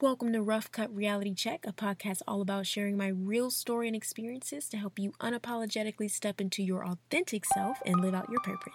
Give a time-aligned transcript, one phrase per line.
[0.00, 3.94] Welcome to Rough Cut Reality Check, a podcast all about sharing my real story and
[3.94, 8.74] experiences to help you unapologetically step into your authentic self and live out your purpose.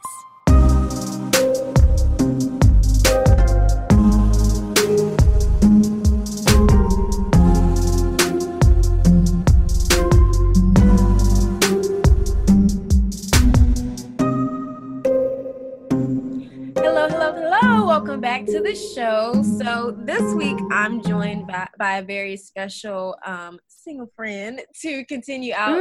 [18.40, 19.44] Back to the show.
[19.44, 25.54] So this week I'm joined by, by a very special um, single friend to continue
[25.54, 25.78] out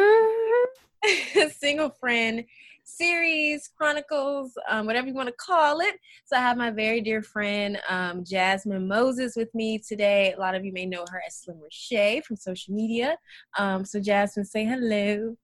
[1.56, 2.44] single friend
[2.82, 6.00] series, chronicles, um, whatever you want to call it.
[6.24, 10.32] So I have my very dear friend um, Jasmine Moses with me today.
[10.36, 13.16] A lot of you may know her as Slim Reshae from social media.
[13.56, 15.36] Um, so Jasmine, say hello.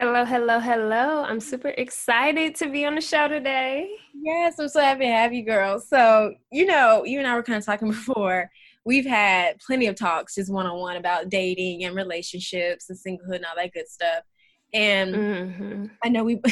[0.00, 1.22] Hello, hello, hello.
[1.22, 3.88] I'm super excited to be on the show today.
[4.12, 5.78] Yes, I'm so happy to have you, girl.
[5.78, 8.50] So, you know, you and I were kind of talking before.
[8.84, 13.36] We've had plenty of talks just one on one about dating and relationships and singlehood
[13.36, 14.24] and all that good stuff.
[14.72, 15.84] And Mm-hmm.
[16.04, 16.40] I know we.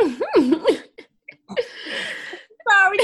[2.68, 2.98] Sorry.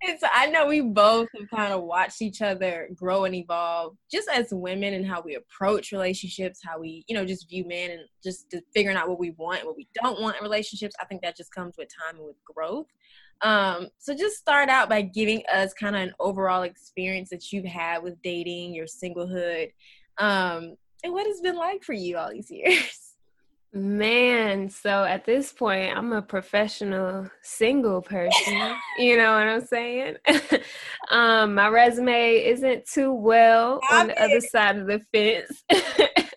[0.00, 4.28] It's I know we both have kind of watched each other grow and evolve just
[4.28, 8.00] as women and how we approach relationships, how we, you know, just view men and
[8.22, 10.94] just figuring out what we want and what we don't want in relationships.
[11.00, 12.86] I think that just comes with time and with growth.
[13.40, 17.64] Um, so just start out by giving us kind of an overall experience that you've
[17.64, 19.72] had with dating, your singlehood,
[20.18, 23.00] um, and what it's been like for you all these years.
[23.72, 28.74] Man, so at this point, I'm a professional single person.
[28.98, 30.16] you know what I'm saying?
[31.10, 35.64] um, my resume isn't too well on the other side of the fence.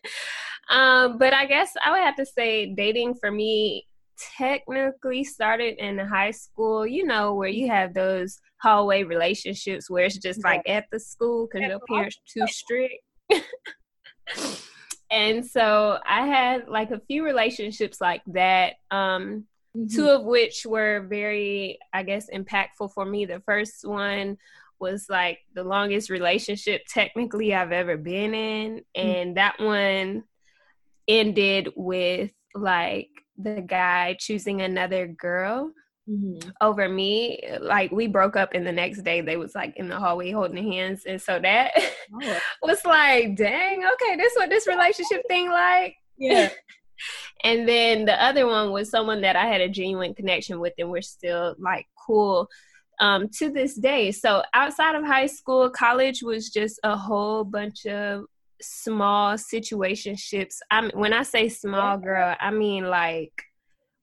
[0.70, 3.88] um, but I guess I would have to say dating for me
[4.38, 10.18] technically started in high school, you know, where you have those hallway relationships where it's
[10.18, 13.02] just like at the school because your parents too strict.
[15.12, 18.75] And so I had like a few relationships like that.
[18.90, 19.46] Um,
[19.90, 23.25] two of which were very, I guess, impactful for me.
[23.25, 24.38] The first one
[24.80, 30.24] was like the longest relationship technically I've ever been in, and that one
[31.08, 35.72] ended with like the guy choosing another girl
[36.12, 36.50] Mm-hmm.
[36.60, 37.42] over me.
[37.62, 40.72] Like we broke up, and the next day they was like in the hallway holding
[40.72, 41.72] hands, and so that
[42.22, 45.96] Oh, was like, dang, okay, this what this relationship thing like.
[46.18, 46.50] yeah.
[47.44, 50.92] And then the other one was someone that I had a genuine connection with, and
[50.92, 52.48] we're still like cool
[53.00, 54.12] um, to this day.
[54.12, 58.26] So outside of high school, college was just a whole bunch of
[58.62, 60.58] small situationships.
[60.70, 63.34] I when I say small, girl, I mean like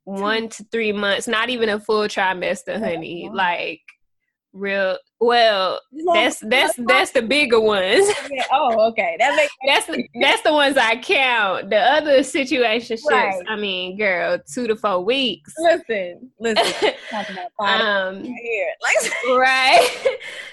[0.09, 3.31] one to three months, not even a full trimester, honey.
[3.33, 3.81] Like
[4.53, 4.97] real.
[5.21, 5.81] Well,
[6.15, 8.07] that's that's that's the bigger ones.
[8.53, 9.17] Oh, okay.
[9.19, 11.71] That makes that's the that's the ones I count.
[11.71, 13.43] The other situationships, Right.
[13.49, 15.53] I mean, girl, two to four weeks.
[15.59, 16.91] listen, listen.
[17.61, 18.69] Um, here,
[19.37, 19.89] right.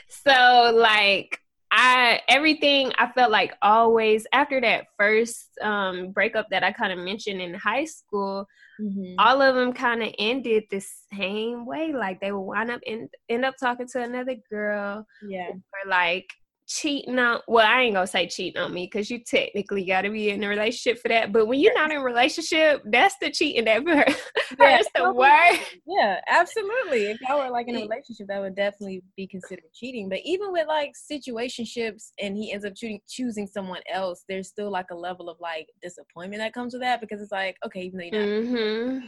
[0.10, 1.40] so like
[1.72, 7.00] I everything I felt like always after that first um breakup that I kind of
[7.00, 8.48] mentioned in high school,
[8.80, 9.20] Mhm.
[9.20, 10.82] all of them kind of ended the
[11.14, 11.94] same way.
[11.94, 16.28] Like they would wind up end, end up talking to another girl yeah, or like
[16.68, 20.10] cheating on well i ain't gonna say cheating on me because you technically got to
[20.10, 23.30] be in a relationship for that but when you're not in a relationship that's the
[23.30, 24.22] cheating that hurts
[24.60, 27.12] Yeah, the word yeah, absolutely.
[27.12, 30.10] If I were like in a relationship, that would definitely be considered cheating.
[30.10, 34.72] But even with like situationships, and he ends up choosing choosing someone else, there's still
[34.72, 38.00] like a level of like disappointment that comes with that because it's like, okay, even
[38.00, 39.00] though you're not, hmm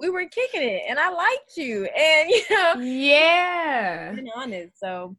[0.00, 4.80] we were kicking it, and I liked you, and you know, yeah honest.
[4.80, 5.16] So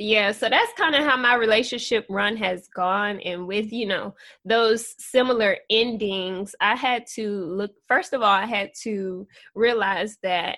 [0.00, 4.14] yeah so that's kind of how my relationship run has gone and with you know
[4.46, 10.56] those similar endings i had to look first of all i had to realize that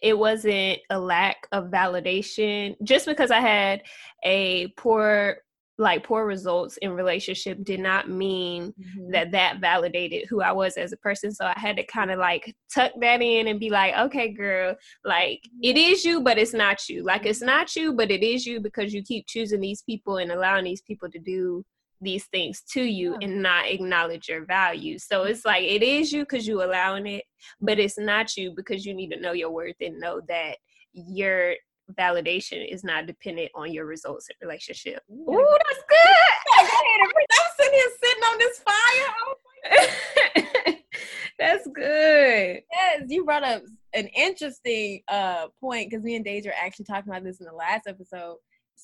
[0.00, 3.82] it wasn't a lack of validation just because i had
[4.24, 5.38] a poor
[5.76, 9.12] like poor results in relationship did not mean mhm.
[9.12, 11.32] that that validated who I was as a person.
[11.32, 14.76] So I had to kind of like tuck that in and be like, okay, girl,
[15.04, 17.02] like it is you, but it's not you.
[17.02, 20.30] Like it's not you, but it is you because you keep choosing these people and
[20.30, 21.64] allowing these people to do
[22.00, 23.28] these things to you Yeah.
[23.28, 24.98] and not acknowledge your value.
[24.98, 27.24] So it's like it is you because you allowing it,
[27.60, 30.58] but it's not you because you need to know your worth and know that
[30.92, 31.54] your
[31.98, 35.02] validation is not dependent on your results in relationship.
[35.10, 36.58] Ooh, that's good.
[36.58, 37.26] Go ahead and preach.
[37.40, 39.14] I'm sitting here sitting on this fire.
[39.26, 40.74] Oh,
[41.38, 42.60] That's good.
[42.72, 43.62] Yes, you brought up
[43.92, 47.52] an interesting uh point because me and Deja are actually talking about this in the
[47.52, 48.36] last episode.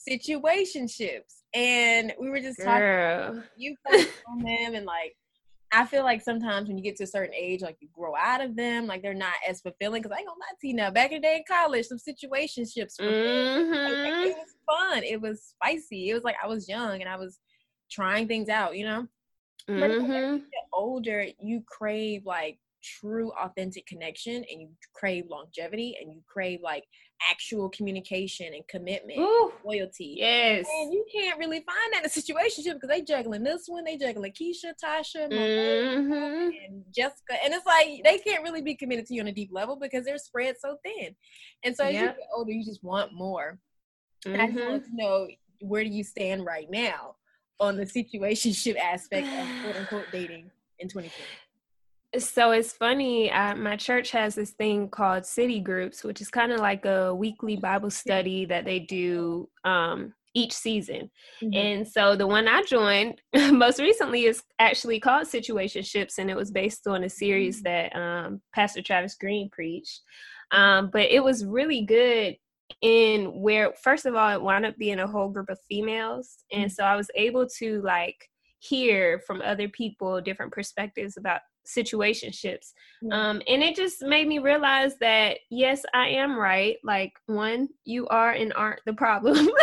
[0.09, 1.43] situationships.
[1.55, 3.43] And we were just talking Girl.
[3.57, 3.77] you
[4.29, 5.17] on them and like
[5.73, 8.41] I feel like sometimes when you get to a certain age, like you grow out
[8.41, 10.03] of them, like they're not as fulfilling.
[10.03, 10.91] Cause I ain't gonna lie to you now.
[10.91, 13.73] Back in the day in college, some situationships were mm-hmm.
[13.73, 15.03] like, it was fun.
[15.05, 16.11] It was spicy.
[16.11, 17.39] It was like I was young and I was
[17.91, 19.07] trying things out, you know.
[19.69, 19.81] Mm-hmm.
[19.81, 20.37] But as you mm-hmm.
[20.37, 26.61] get older, you crave like true authentic connection and you crave longevity and you crave
[26.63, 26.85] like
[27.29, 32.09] actual communication and commitment Ooh, loyalty yes and you can't really find that in a
[32.09, 36.13] situation because they juggling this one they juggling keisha tasha mm-hmm.
[36.13, 39.51] and jessica and it's like they can't really be committed to you on a deep
[39.53, 41.15] level because they're spread so thin
[41.65, 42.03] and so as yep.
[42.03, 43.59] you get older you just want more
[44.25, 44.33] mm-hmm.
[44.33, 44.97] and i just want mm-hmm.
[44.97, 45.29] to know
[45.61, 47.15] where do you stand right now
[47.59, 51.13] on the situationship aspect of quote unquote dating in 2020
[52.19, 53.31] so it's funny.
[53.31, 57.15] Uh, my church has this thing called city groups, which is kind of like a
[57.15, 61.11] weekly Bible study that they do um, each season.
[61.43, 61.57] Mm-hmm.
[61.57, 63.21] And so the one I joined
[63.53, 67.91] most recently is actually called Situationships, and it was based on a series mm-hmm.
[67.93, 70.01] that um, Pastor Travis Green preached.
[70.53, 72.37] Um, but it was really good
[72.83, 76.39] in where, first of all, it wound up being a whole group of females.
[76.51, 76.71] And mm-hmm.
[76.71, 78.29] so I was able to like
[78.59, 82.73] hear from other people different perspectives about situationships.
[83.13, 86.77] Um and it just made me realize that yes i am right.
[86.85, 89.49] Like one you are and aren't the problem.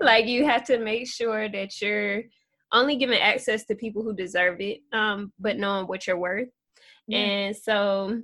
[0.00, 2.22] Like you have to make sure that you're
[2.72, 6.48] only giving access to people who deserve it um but knowing what you're worth.
[7.06, 7.18] Yeah.
[7.18, 8.20] and so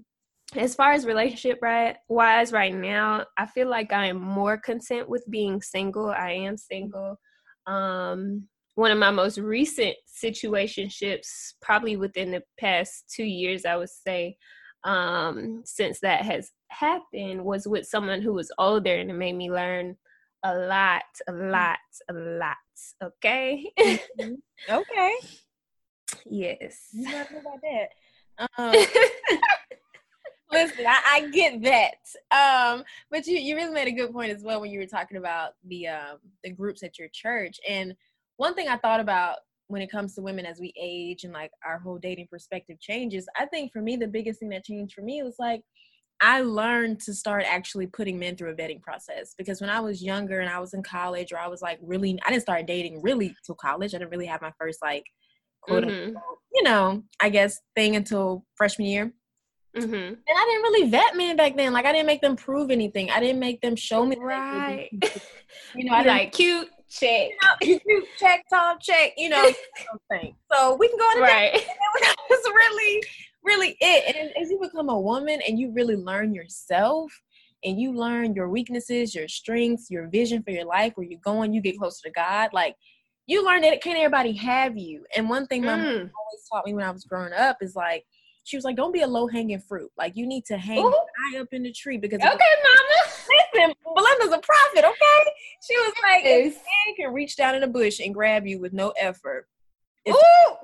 [0.57, 5.09] as far as relationship right wise right now i feel like i am more content
[5.09, 6.11] with being single.
[6.11, 7.19] I am single.
[7.67, 13.91] Um one of my most recent situationships, probably within the past two years, I would
[13.91, 14.37] say,
[14.85, 19.51] um, since that has happened, was with someone who was older and it made me
[19.51, 19.97] learn
[20.43, 21.79] a lot, a lot,
[22.11, 22.57] a lot.
[23.03, 23.71] Okay.
[23.79, 24.35] Mm-hmm.
[24.71, 25.15] Okay.
[26.27, 26.89] Yes.
[26.93, 27.89] You know about that.
[28.59, 28.73] Um,
[30.53, 31.95] listen, I, I, get that.
[32.31, 35.17] Um, but you, you really made a good point as well when you were talking
[35.17, 37.97] about the um, the groups at your church and
[38.43, 39.37] one thing I thought about
[39.69, 43.29] when it comes to women as we age and like our whole dating perspective changes,
[43.39, 45.63] I think for me, the biggest thing that changed for me was like,
[46.21, 50.03] I learned to start actually putting men through a vetting process because when I was
[50.03, 53.01] younger and I was in college or I was like really, I didn't start dating
[53.01, 53.95] really till college.
[53.95, 55.05] I didn't really have my first like,
[55.61, 56.09] quote mm-hmm.
[56.09, 59.13] unquote, you know, I guess thing until freshman year.
[59.77, 59.95] Mm-hmm.
[59.95, 61.73] And I didn't really vet men back then.
[61.73, 63.09] Like I didn't make them prove anything.
[63.09, 64.17] I didn't make them show me.
[64.19, 64.91] Right.
[65.77, 67.31] you know, I like cute check,
[67.63, 69.13] you know, cute check, tall check.
[69.17, 69.53] You know.
[70.53, 71.21] So we can go on.
[71.23, 71.53] Right.
[72.01, 73.03] That was really,
[73.45, 74.17] really it.
[74.17, 77.13] And as you become a woman and you really learn yourself.
[77.65, 81.53] And you learn your weaknesses, your strengths, your vision for your life, where you're going,
[81.53, 82.51] you get closer to God.
[82.53, 82.75] Like
[83.27, 85.05] you learn that can't everybody have you.
[85.17, 85.79] And one thing my mm.
[85.79, 88.05] mom always taught me when I was growing up is like
[88.45, 89.91] she was like, "Don't be a low hanging fruit.
[89.97, 90.91] Like you need to hang Ooh.
[90.91, 93.12] high up in the tree because okay, mama.
[93.55, 94.85] Listen, Belinda's a prophet.
[94.85, 95.31] Okay,
[95.67, 96.55] she was like, yes.
[96.55, 99.47] man can reach down in the bush and grab you with no effort."
[100.09, 100.57] Ooh.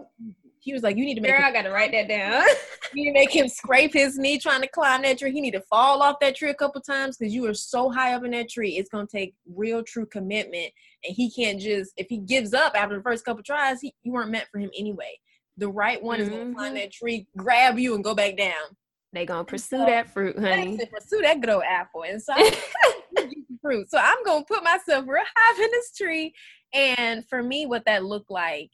[0.60, 2.44] He was like, "You need to make." Girl, him, I gotta write that down.
[2.94, 5.32] you need to make him scrape his knee trying to climb that tree.
[5.32, 8.14] He need to fall off that tree a couple times because you are so high
[8.14, 8.76] up in that tree.
[8.76, 10.72] It's gonna take real, true commitment,
[11.04, 14.12] and he can't just if he gives up after the first couple tries, he, you
[14.12, 15.18] weren't meant for him anyway
[15.58, 16.22] the right one mm-hmm.
[16.22, 16.74] is gonna climb mm-hmm.
[16.76, 18.76] that tree, grab you, and go back down.
[19.12, 20.76] They gonna pursue so, that fruit, honey.
[20.76, 22.34] Pursue that good old apple, and so
[23.62, 23.90] fruit.
[23.90, 26.34] So I'm gonna put myself real high in this tree,
[26.74, 28.70] and for me, what that looked like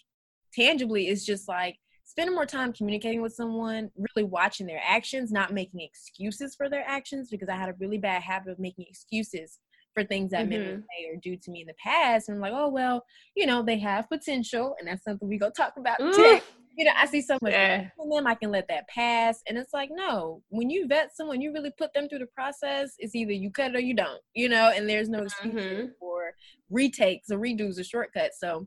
[0.53, 5.53] tangibly is just like spending more time communicating with someone, really watching their actions, not
[5.53, 9.61] making excuses for their actions, because I had a really bad habit of making excuses
[9.95, 10.51] for things that mm-hmm.
[10.51, 12.29] men say or do to me in the past.
[12.29, 13.05] And I'm like, oh well,
[13.37, 16.43] you know, they have potential, and that's something we go talk about today
[16.77, 17.89] you know, I see so much yeah.
[17.97, 19.41] from them, I can let that pass.
[19.49, 22.95] And it's like, no, when you vet someone, you really put them through the process.
[22.99, 25.87] It's either you cut it or you don't, you know, and there's no excuse mm-hmm.
[26.01, 26.33] for
[26.71, 28.41] retakes or redos or shortcuts.
[28.41, 28.67] So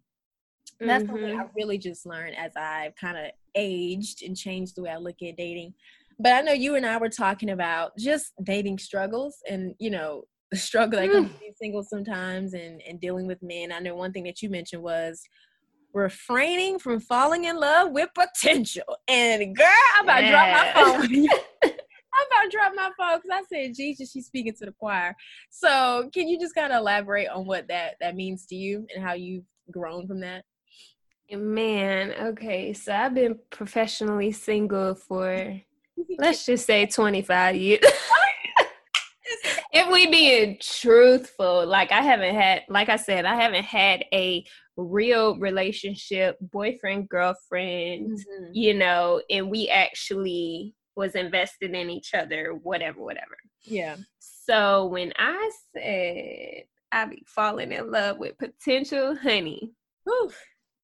[0.79, 1.13] that's mm-hmm.
[1.13, 4.97] something I really just learned as I've kind of aged and changed the way I
[4.97, 5.73] look at dating.
[6.19, 10.23] But I know you and I were talking about just dating struggles and, you know,
[10.49, 11.39] the struggle that comes mm.
[11.39, 13.71] being single sometimes and, and dealing with men.
[13.71, 15.21] I know one thing that you mentioned was
[15.97, 18.97] refraining from falling in love with potential.
[19.07, 21.27] And girl, I'm about to drop my phone.
[21.63, 25.15] I'm about to drop my phone because I said Jesus, she's speaking to the choir.
[25.49, 29.03] So can you just kind of elaborate on what that that means to you and
[29.03, 30.45] how you've grown from that?
[31.29, 32.73] Man, okay.
[32.73, 35.59] So I've been professionally single for
[36.17, 37.81] let's just say 25 years.
[39.73, 44.45] if we being truthful, like I haven't had, like I said, I haven't had a
[44.77, 48.51] real relationship, boyfriend, girlfriend, mm-hmm.
[48.53, 53.37] you know, and we actually was invested in each other, whatever, whatever.
[53.63, 53.97] Yeah.
[54.19, 59.71] So when I said I be falling in love with potential honey,
[60.05, 60.31] whew,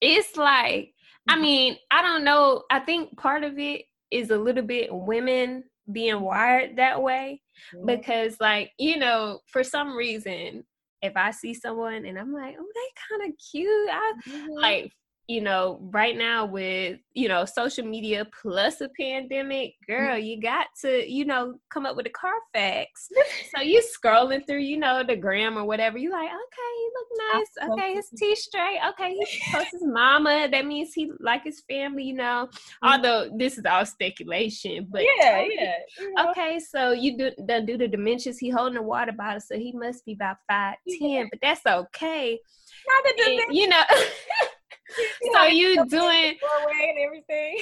[0.02, 0.94] it's like,
[1.30, 1.42] I mm-hmm.
[1.42, 2.64] mean, I don't know.
[2.70, 7.42] I think part of it is a little bit women being wired that way
[7.76, 7.86] mm-hmm.
[7.86, 10.64] because like you know for some reason
[11.04, 14.52] if i see someone and i'm like oh they kind of cute i mm-hmm.
[14.54, 14.92] like
[15.28, 20.68] you know, right now with, you know, social media plus a pandemic, girl, you got
[20.82, 23.10] to, you know, come up with a Carfax.
[23.56, 25.98] so you scrolling through, you know, the gram or whatever.
[25.98, 27.70] You like, okay, he look nice.
[27.70, 28.80] Okay, his T straight.
[28.90, 30.50] Okay, he posts his mama.
[30.52, 32.50] That means he like his family, you know.
[32.50, 32.88] Mm-hmm.
[32.88, 36.28] Although this is all speculation, but yeah, yeah.
[36.30, 38.40] Okay, so you do done do the dimensions.
[38.40, 41.10] He holding a water bottle, so he must be about five ten.
[41.10, 41.24] Yeah.
[41.30, 42.40] But that's okay.
[42.88, 43.58] Not the dimensions.
[43.58, 43.82] You know.
[45.34, 47.58] so you doing and everything.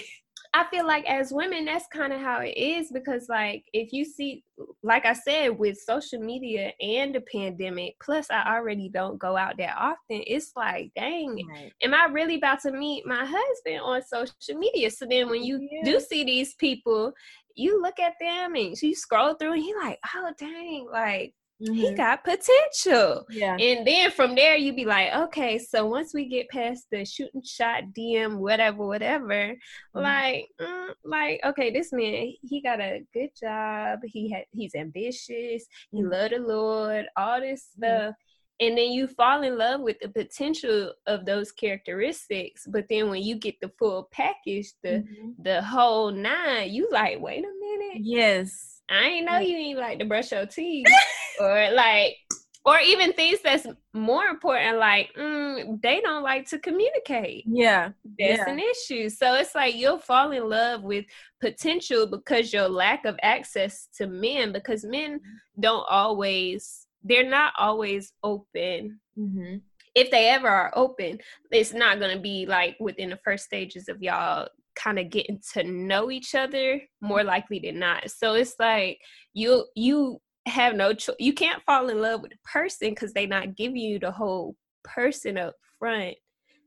[0.54, 4.04] I feel like as women, that's kind of how it is because, like, if you
[4.04, 4.44] see,
[4.84, 9.56] like I said, with social media and the pandemic, plus I already don't go out
[9.60, 11.72] that often, it's like, dang, right.
[11.82, 14.92] am I really about to meet my husband on social media?
[14.92, 15.84] So then when you yeah.
[15.86, 17.14] do see these people,
[17.56, 21.74] you look at them and you scroll through and you're like, oh, dang, like, Mm-hmm.
[21.74, 23.26] he got potential.
[23.30, 23.56] Yeah.
[23.56, 27.44] And then from there, you'd be like, okay, so once we get past the shooting
[27.44, 30.00] shot, DM, whatever, whatever, mm-hmm.
[30.00, 34.00] like, mm, like, okay, this man, he got a good job.
[34.06, 35.66] He had, he's ambitious.
[35.92, 36.10] He mm-hmm.
[36.10, 37.06] love the Lord.
[37.16, 38.06] All this mm-hmm.
[38.08, 38.16] stuff.
[38.60, 42.68] And then you fall in love with the potential of those characteristics.
[42.68, 45.30] But then when you get the full package, the mm-hmm.
[45.42, 48.02] the whole nine, you like, wait a minute.
[48.02, 50.86] Yes I ain't know you ain't like to brush your teeth
[51.40, 52.18] or like
[52.64, 58.44] or even things that's more important like mm, they don't like to communicate yeah that's
[58.46, 58.50] yeah.
[58.50, 61.06] an issue so it's like you'll fall in love with
[61.40, 65.20] potential because your lack of access to men because men
[65.60, 69.56] don't always they're not always open mm-hmm.
[69.96, 71.18] if they ever are open
[71.52, 75.40] it's not going to be like within the first stages of y'all kind of getting
[75.54, 78.10] to know each other more likely than not.
[78.10, 79.00] So it's like
[79.34, 81.16] you you have no choice.
[81.20, 84.56] You can't fall in love with a person because they not giving you the whole
[84.84, 86.16] person up front.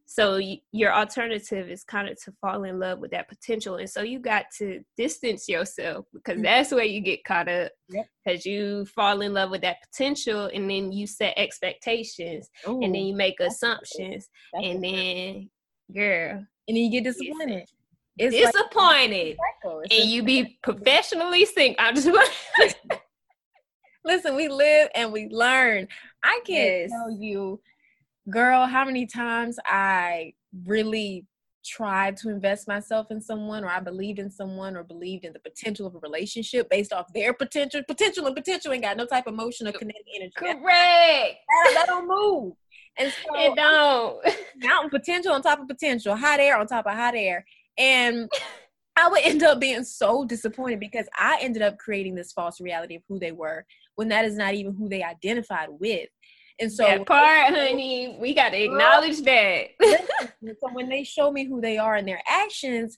[0.06, 3.88] So y- your alternative is kind of to fall in love with that potential, and
[3.88, 6.44] so you got to distance yourself because mm-hmm.
[6.44, 7.72] that's where you get caught up.
[7.88, 8.46] Because yep.
[8.46, 13.02] you fall in love with that potential, and then you set expectations, Ooh, and then
[13.06, 15.50] you make assumptions, and then
[15.94, 17.66] girl, and then you get disappointed
[18.16, 21.74] it's disappointed like, and you be professionally sick.
[21.78, 22.08] I'm just
[24.04, 24.36] listen.
[24.36, 25.88] We live and we learn.
[26.22, 26.90] I can't yes.
[26.90, 27.60] tell you,
[28.30, 31.26] girl, how many times I really
[31.64, 35.38] tried to invest myself in someone or I believed in someone or believed in the
[35.38, 37.82] potential of a relationship based off their potential.
[37.86, 40.32] Potential and potential ain't got no type of emotion or kinetic energy.
[40.36, 40.60] Correct.
[40.62, 42.54] That, that don't move.
[42.96, 44.24] And so it don't.
[44.62, 47.44] Mountain potential on top of potential, hot air on top of hot air.
[47.78, 48.30] And
[48.96, 52.96] I would end up being so disappointed because I ended up creating this false reality
[52.96, 53.64] of who they were
[53.96, 56.08] when that is not even who they identified with.
[56.60, 59.70] And so that part, honey, we got to acknowledge that.
[59.80, 62.96] so when they show me who they are and their actions,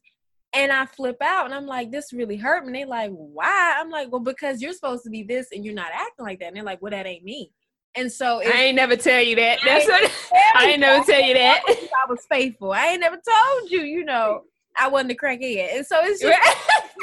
[0.52, 2.68] and I flip out and I'm like, this really hurt me.
[2.68, 3.76] And they like, why?
[3.78, 6.48] I'm like, well, because you're supposed to be this and you're not acting like that.
[6.48, 7.50] And they're like, well, that ain't me.
[7.94, 9.58] And so I ain't never tell you that.
[9.64, 10.12] That's what
[10.54, 11.62] I ain't never tell you that.
[11.66, 12.72] I was faithful.
[12.72, 14.42] I ain't never told you, you know.
[14.78, 15.76] I wasn't a crackhead.
[15.76, 16.38] And so it's just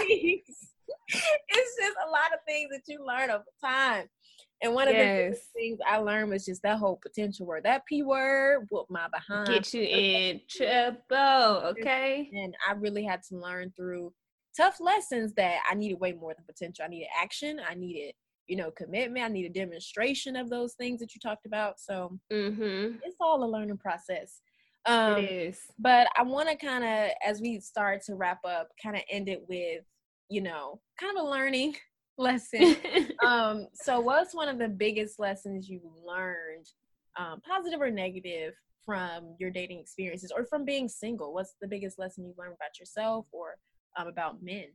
[1.09, 4.07] it's just a lot of things that you learn over time.
[4.61, 5.33] And one of yes.
[5.53, 7.63] the things I learned was just that whole potential word.
[7.65, 9.47] That P word whoop my behind.
[9.47, 12.29] Get you in trouble, okay?
[12.31, 14.13] And I really had to learn through
[14.55, 16.85] tough lessons that I needed way more than potential.
[16.85, 17.59] I needed action.
[17.69, 18.13] I needed,
[18.47, 19.25] you know, commitment.
[19.25, 21.81] I needed demonstration of those things that you talked about.
[21.81, 22.97] So mm-hmm.
[23.03, 24.39] it's all a learning process.
[24.85, 25.59] Um, it is.
[25.79, 29.29] But I want to kind of, as we start to wrap up, kind of end
[29.29, 29.83] it with,
[30.29, 31.75] you know, kind of a learning
[32.17, 32.75] lesson.
[33.25, 36.67] um, so, what's one of the biggest lessons you learned,
[37.17, 38.53] um, positive or negative,
[38.85, 41.33] from your dating experiences or from being single?
[41.33, 43.55] What's the biggest lesson you learned about yourself or
[43.97, 44.65] um, about men?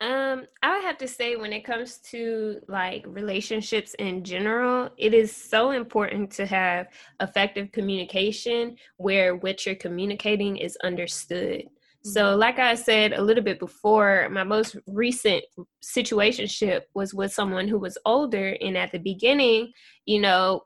[0.00, 5.12] Um, I would have to say when it comes to like relationships in general, it
[5.12, 6.86] is so important to have
[7.20, 11.64] effective communication where what you're communicating is understood.
[12.02, 12.40] So, mm-hmm.
[12.40, 15.44] like I said a little bit before, my most recent
[15.84, 18.56] situationship was with someone who was older.
[18.62, 19.70] And at the beginning,
[20.06, 20.62] you know,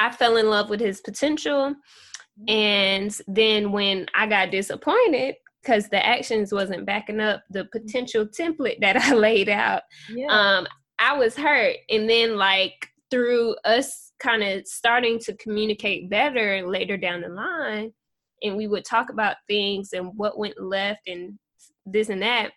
[0.00, 1.74] I fell in love with his potential.
[2.40, 2.50] Mm-hmm.
[2.50, 7.78] And then when I got disappointed because the actions wasn't backing up the mm-hmm.
[7.78, 10.26] potential template that I laid out, yeah.
[10.28, 10.66] um,
[10.98, 11.76] I was hurt.
[11.88, 17.92] And then, like, through us kind of starting to communicate better later down the line,
[18.42, 21.38] and we would talk about things and what went left and
[21.86, 22.50] this and that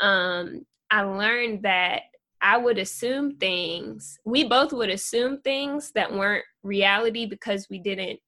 [0.00, 2.02] um i learned that
[2.40, 8.18] i would assume things we both would assume things that weren't reality because we didn't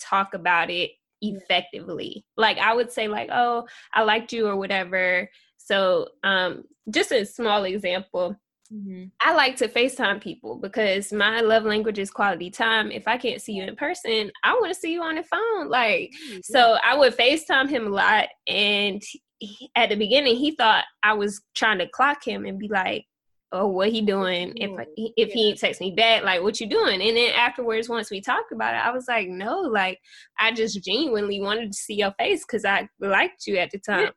[0.00, 5.28] talk about it effectively like i would say like oh i liked you or whatever
[5.58, 8.36] so um just a small example
[8.72, 9.06] Mm-hmm.
[9.20, 12.92] I like to FaceTime people because my love language is quality time.
[12.92, 15.68] If I can't see you in person, I want to see you on the phone.
[15.68, 16.38] Like, mm-hmm.
[16.44, 18.28] so I would FaceTime him a lot.
[18.46, 19.02] And
[19.38, 23.06] he, at the beginning, he thought I was trying to clock him and be like,
[23.52, 24.52] oh, what he doing?
[24.56, 25.34] If if yeah.
[25.34, 27.00] he texts me back, like, what you doing?
[27.02, 29.98] And then afterwards, once we talked about it, I was like, no, like,
[30.38, 34.12] I just genuinely wanted to see your face because I liked you at the time.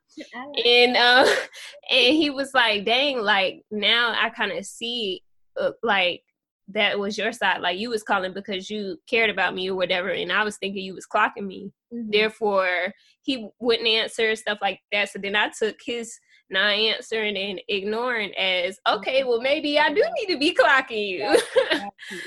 [0.64, 1.26] and uh,
[1.90, 5.22] and he was like, dang, like now I kind of see,
[5.60, 6.22] uh, like
[6.68, 7.60] that was your side.
[7.60, 10.84] Like you was calling because you cared about me or whatever, and I was thinking
[10.84, 11.72] you was clocking me.
[11.92, 12.10] Mm-hmm.
[12.10, 15.10] Therefore, he wouldn't answer stuff like that.
[15.10, 16.18] So then I took his
[16.50, 19.28] not answering and ignoring as okay mm-hmm.
[19.28, 21.38] well maybe i do need to be clocking you.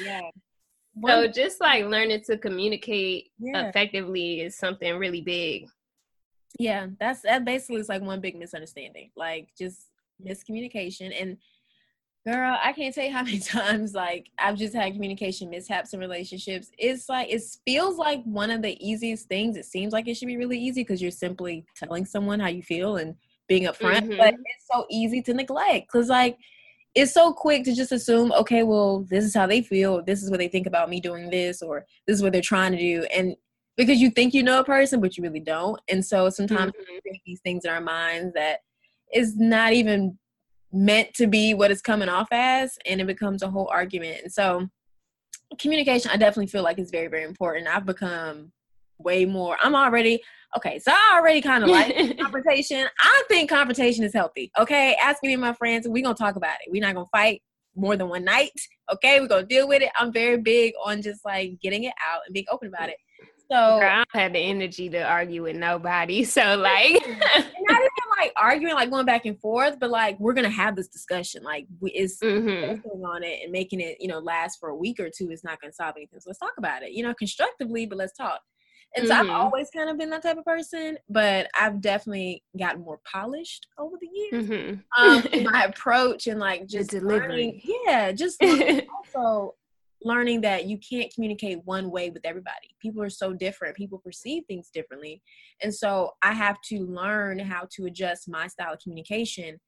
[0.04, 0.22] Yeah
[1.06, 3.68] so just like learning to communicate yeah.
[3.68, 5.68] effectively is something really big.
[6.60, 9.88] Yeah that's that basically is like one big misunderstanding like just
[10.26, 11.14] miscommunication.
[11.20, 11.38] And
[12.26, 16.00] girl i can't tell you how many times like i've just had communication mishaps in
[16.00, 16.72] relationships.
[16.78, 19.56] It's like it feels like one of the easiest things.
[19.56, 22.64] It seems like it should be really easy because you're simply telling someone how you
[22.64, 23.16] feel and
[23.48, 24.18] being upfront, mm-hmm.
[24.18, 26.38] but it's so easy to neglect because like
[26.96, 30.32] it's so quick to just assume, okay, well, this is how they feel, this is
[30.32, 33.06] what they think about me doing this, or this is what they're trying to do,
[33.16, 33.36] and
[33.76, 36.94] because you think you know a person, but you really don't, and so sometimes mm-hmm.
[36.94, 38.60] we think these things in our minds that
[39.14, 40.18] is not even
[40.74, 44.22] meant to be what it's coming off as, and it becomes a whole argument.
[44.24, 44.68] And so,
[45.60, 47.68] communication, I definitely feel like is very, very important.
[47.68, 48.52] I've become
[48.98, 49.58] way more.
[49.62, 50.22] I'm already
[50.56, 50.80] okay.
[50.80, 52.88] So I already kind of like confrontation.
[53.02, 54.52] I think confrontation is healthy.
[54.58, 55.88] Okay, ask me and my friends.
[55.88, 56.72] We're gonna talk about it.
[56.72, 57.42] We're not gonna fight
[57.76, 58.52] more than one night.
[58.94, 59.90] Okay, we're gonna deal with it.
[59.96, 62.98] I'm very big on just like getting it out and being open about it.
[63.50, 66.26] So Girl, I don't have the energy to argue with nobody.
[66.38, 67.46] So like not
[67.80, 71.44] even like arguing, like going back and forth, but like we're gonna have this discussion.
[71.44, 72.88] Like it's mm-hmm.
[73.06, 75.62] on it and making it, you know, last for a week or two is not
[75.62, 76.20] gonna solve anything.
[76.20, 76.92] So let's talk about it.
[76.92, 78.42] You know, constructively, but let's talk.
[78.96, 79.12] And mm-hmm.
[79.12, 79.36] so I've mm-hmm.
[79.36, 83.96] always kind of been that type of person, but I've definitely gotten more polished over
[84.00, 84.48] the years.
[84.48, 85.04] Mm-hmm.
[85.04, 88.42] Um, my approach and like just learning, yeah, just
[88.98, 89.56] also
[90.04, 92.76] learning that you can't communicate one way with everybody.
[92.82, 93.76] People are so different.
[93.76, 95.22] People perceive things differently.
[95.62, 99.60] And so I have to learn how to adjust my style of communication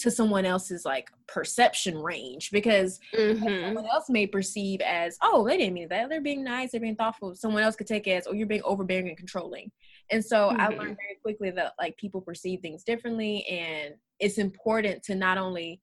[0.00, 3.42] to someone else's like perception range because mm-hmm.
[3.42, 6.96] someone else may perceive as oh they didn't mean that they're being nice they're being
[6.96, 9.70] thoughtful someone else could take it as oh you're being overbearing and controlling
[10.10, 10.60] and so mm-hmm.
[10.60, 15.38] i learned very quickly that like people perceive things differently and it's important to not
[15.38, 15.80] only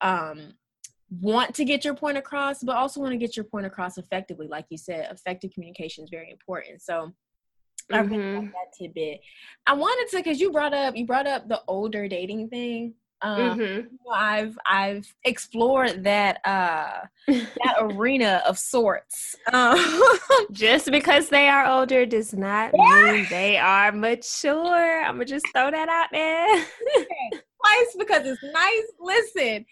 [0.00, 0.54] um
[1.20, 4.48] want to get your point across but also want to get your point across effectively
[4.48, 7.12] like you said effective communication is very important so
[7.92, 8.36] I really mm-hmm.
[8.36, 9.20] like that tidbit.
[9.66, 12.94] I wanted to because you brought up you brought up the older dating thing.
[13.22, 13.86] Um, mm-hmm.
[14.12, 19.36] I've I've explored that uh, that arena of sorts.
[19.52, 20.02] Um,
[20.52, 23.12] just because they are older does not yeah.
[23.12, 25.02] mean they are mature.
[25.02, 26.66] I'm gonna just throw that out there.
[27.32, 28.84] Twice because it's nice.
[29.00, 29.64] Listen,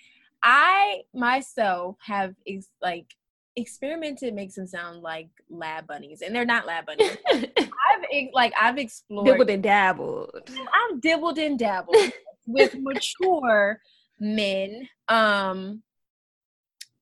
[0.42, 3.06] I myself have ex- like
[3.56, 7.16] experimented makes them sound like lab bunnies, and they're not lab bunnies.
[7.30, 10.50] I've like I've explored dibbled and dabbled.
[10.50, 11.96] I've dibbled and dabbled
[12.46, 13.80] with mature
[14.20, 15.82] men um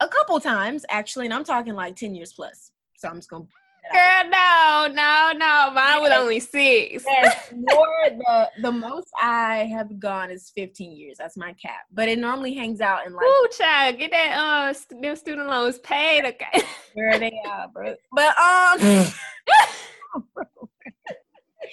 [0.01, 3.45] a couple times actually and i'm talking like 10 years plus so i'm just gonna
[3.93, 5.71] Girl, no, no, no.
[5.75, 7.03] Mine was only six.
[7.05, 11.17] yes, more the the most I have gone is fifteen years.
[11.19, 11.87] That's my cap.
[11.91, 13.25] But it normally hangs out in like.
[13.25, 16.25] Ooh, child, get that uh them student loans paid.
[16.25, 16.63] Okay.
[16.95, 17.95] Where they are, bro.
[18.13, 19.07] But um.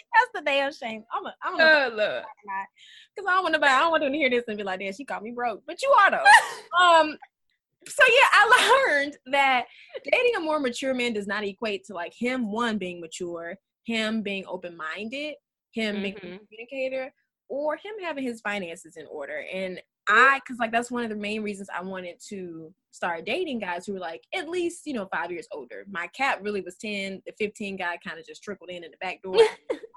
[0.14, 1.04] That's the damn shame.
[1.12, 2.24] I'm a, I'm a, oh, look.
[3.16, 3.68] Because I don't want to buy.
[3.68, 5.64] I don't want them to hear this and be like, "Damn, she called me broke."
[5.66, 6.18] But you are though.
[6.84, 7.18] um.
[7.88, 9.66] So yeah, I learned that
[10.12, 13.56] dating a more mature man does not equate to like him one being mature,
[13.86, 15.36] him being open minded,
[15.72, 16.04] him mm-hmm.
[16.04, 16.38] being a mm-hmm.
[16.46, 17.14] communicator
[17.50, 19.46] or him having his finances in order.
[19.52, 23.60] And I, cause like that's one of the main reasons I wanted to start dating
[23.60, 25.86] guys who were like at least, you know, five years older.
[25.90, 28.98] My cap really was 10, the 15 guy kind of just trickled in in the
[28.98, 29.38] back door.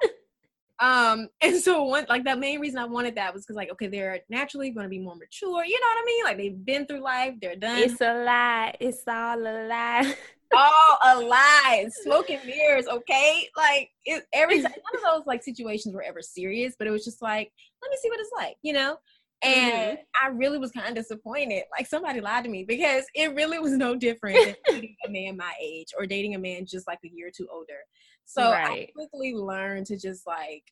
[0.80, 3.86] um, and so one, like that main reason I wanted that was cause like, okay,
[3.86, 5.64] they're naturally going to be more mature.
[5.64, 6.24] You know what I mean?
[6.24, 7.78] Like they've been through life, they're done.
[7.78, 8.74] It's a lie.
[8.80, 10.14] It's all a lie.
[10.54, 11.88] all a lie.
[12.02, 13.48] Smoking mirrors, okay?
[13.56, 17.04] Like it, every time, none of those like situations were ever serious, but it was
[17.04, 18.96] just like, let me see what it's like, you know?
[19.42, 20.26] And mm-hmm.
[20.26, 21.64] I really was kind of disappointed.
[21.76, 25.36] Like somebody lied to me because it really was no different than dating a man
[25.36, 27.78] my age or dating a man just like a year or two older.
[28.26, 28.88] So right.
[28.88, 30.64] I quickly learned to just like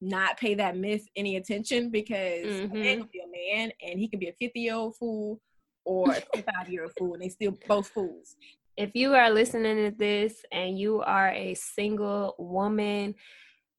[0.00, 2.76] not pay that myth any attention because mm-hmm.
[2.76, 5.40] a man can be a man and he can be a 50 year old fool
[5.84, 8.36] or a 25 year old fool and they still both fools
[8.78, 13.16] if you are listening to this and you are a single woman,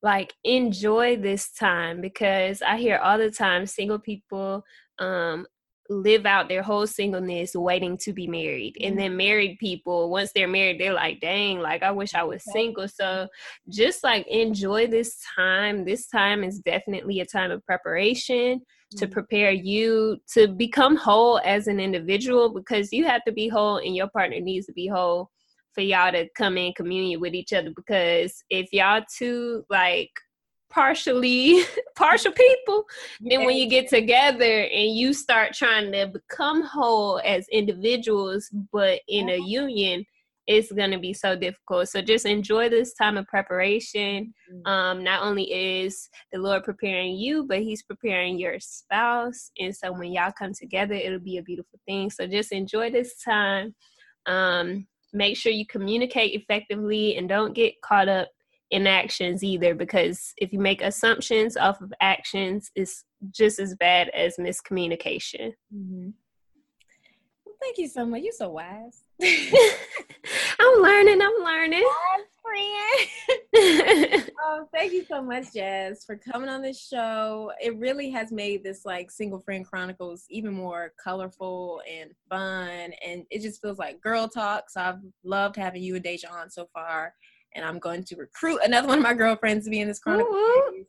[0.01, 4.63] like enjoy this time because I hear all the time single people
[4.99, 5.45] um
[5.89, 8.75] live out their whole singleness waiting to be married.
[8.81, 9.17] And then mm-hmm.
[9.17, 12.87] married people, once they're married, they're like, dang, like I wish I was single.
[12.87, 13.27] So
[13.69, 15.85] just like enjoy this time.
[15.85, 18.61] This time is definitely a time of preparation
[18.97, 19.13] to mm-hmm.
[19.13, 23.95] prepare you to become whole as an individual because you have to be whole and
[23.95, 25.29] your partner needs to be whole
[25.73, 30.11] for y'all to come in communion with each other because if y'all two like
[30.69, 31.63] partially
[31.95, 32.83] partial people
[33.21, 38.99] then when you get together and you start trying to become whole as individuals but
[39.07, 39.45] in a uh-huh.
[39.45, 40.05] union
[40.49, 41.89] it's going to be so difficult.
[41.89, 44.33] So just enjoy this time of preparation.
[44.51, 44.67] Mm-hmm.
[44.67, 49.51] Um, not only is the Lord preparing you, but He's preparing your spouse.
[49.59, 52.09] And so when y'all come together, it'll be a beautiful thing.
[52.09, 53.75] So just enjoy this time.
[54.25, 58.29] Um, make sure you communicate effectively and don't get caught up
[58.71, 64.09] in actions either, because if you make assumptions off of actions, it's just as bad
[64.09, 65.53] as miscommunication.
[65.75, 66.09] Mm-hmm.
[67.45, 68.21] Well, thank you so much.
[68.21, 69.03] You're so wise.
[70.59, 71.21] I'm learning.
[71.21, 71.85] I'm learning.
[72.41, 73.09] friend.
[74.43, 77.51] oh, thank you so much, Jazz, for coming on this show.
[77.61, 83.25] It really has made this like single friend chronicles even more colorful and fun, and
[83.29, 84.69] it just feels like girl talk.
[84.69, 87.13] So I've loved having you and Deja on so far,
[87.55, 90.33] and I'm going to recruit another one of my girlfriends to be in this chronicle.
[90.33, 90.85] Um,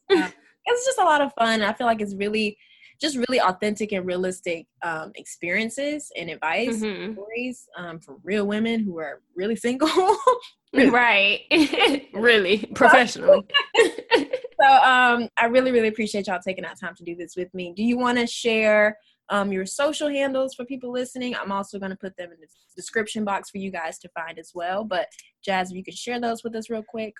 [0.66, 1.62] it's just a lot of fun.
[1.62, 2.56] I feel like it's really
[3.00, 7.14] just really authentic and realistic um, experiences and advice mm-hmm.
[7.14, 9.88] stories um, from real women who are really single.
[10.72, 11.40] Right.
[12.14, 12.58] Really.
[12.76, 13.44] Professionally
[14.60, 17.72] so um, i really really appreciate y'all taking that time to do this with me.
[17.74, 18.96] Do you want to share
[19.30, 21.34] um, your social handles for people listening?
[21.34, 24.38] I'm also going to put them in the description box for you guys to find
[24.38, 25.08] as well but
[25.44, 27.14] jazz if you could share those with us real quick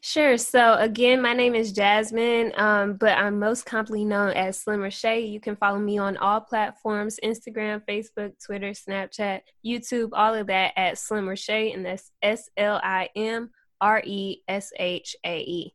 [0.00, 0.36] Sure.
[0.36, 5.30] So again, my name is Jasmine, um, but I'm most commonly known as Slim Reshae.
[5.30, 10.72] You can follow me on all platforms: Instagram, Facebook, Twitter, Snapchat, YouTube, all of that
[10.76, 15.74] at Slim Reshae, and that's S L I M R E S H A E.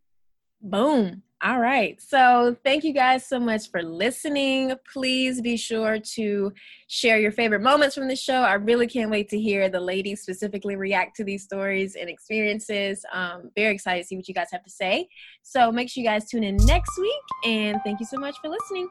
[0.61, 1.23] Boom.
[1.41, 2.01] All right.
[2.01, 4.73] So, thank you guys so much for listening.
[4.91, 6.51] Please be sure to
[6.87, 8.41] share your favorite moments from the show.
[8.41, 13.05] I really can't wait to hear the ladies specifically react to these stories and experiences.
[13.13, 15.07] Um, very excited to see what you guys have to say.
[15.41, 17.23] So, make sure you guys tune in next week.
[17.45, 18.89] And thank you so much for listening.